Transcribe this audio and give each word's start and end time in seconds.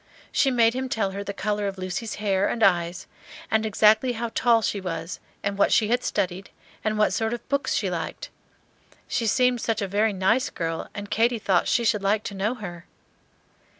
She 0.31 0.49
made 0.49 0.73
him 0.73 0.89
tell 0.89 1.11
her 1.11 1.23
the 1.23 1.31
color 1.31 1.67
of 1.67 1.77
Lucy's 1.77 2.15
hair 2.15 2.49
and 2.49 2.63
eyes, 2.63 3.05
and 3.51 3.67
exactly 3.67 4.13
how 4.13 4.31
tall 4.33 4.63
she 4.63 4.81
was, 4.81 5.19
and 5.43 5.59
what 5.59 5.71
she 5.71 5.89
had 5.89 6.03
studied, 6.03 6.49
and 6.83 6.97
what 6.97 7.13
sort 7.13 7.35
of 7.35 7.49
books 7.49 7.75
she 7.75 7.87
liked. 7.91 8.31
She 9.07 9.27
seemed 9.27 9.61
such 9.61 9.79
a 9.79 9.87
very 9.87 10.11
nice 10.11 10.49
girl, 10.49 10.89
and 10.95 11.11
Katy 11.11 11.37
thought 11.37 11.67
she 11.67 11.85
should 11.85 12.01
like 12.01 12.23
to 12.23 12.33
know 12.33 12.55
her. 12.55 12.87